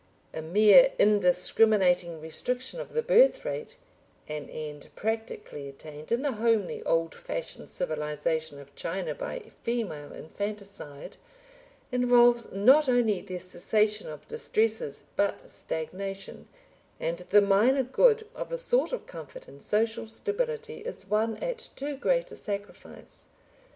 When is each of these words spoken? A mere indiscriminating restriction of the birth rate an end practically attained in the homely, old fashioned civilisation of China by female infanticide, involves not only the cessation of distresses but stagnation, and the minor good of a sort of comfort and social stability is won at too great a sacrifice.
A 0.33 0.41
mere 0.41 0.93
indiscriminating 0.97 2.19
restriction 2.19 2.79
of 2.79 2.93
the 2.93 3.03
birth 3.03 3.45
rate 3.45 3.77
an 4.27 4.49
end 4.49 4.89
practically 4.95 5.69
attained 5.69 6.11
in 6.11 6.23
the 6.23 6.31
homely, 6.31 6.81
old 6.85 7.13
fashioned 7.13 7.69
civilisation 7.69 8.57
of 8.57 8.73
China 8.73 9.13
by 9.13 9.41
female 9.61 10.11
infanticide, 10.11 11.17
involves 11.91 12.51
not 12.51 12.89
only 12.89 13.21
the 13.21 13.37
cessation 13.37 14.09
of 14.09 14.25
distresses 14.27 15.03
but 15.15 15.47
stagnation, 15.47 16.47
and 16.99 17.19
the 17.19 17.39
minor 17.39 17.83
good 17.83 18.25
of 18.33 18.51
a 18.51 18.57
sort 18.57 18.91
of 18.93 19.05
comfort 19.05 19.47
and 19.47 19.61
social 19.61 20.07
stability 20.07 20.77
is 20.79 21.05
won 21.05 21.37
at 21.37 21.69
too 21.75 21.95
great 21.95 22.31
a 22.31 22.35
sacrifice. 22.35 23.27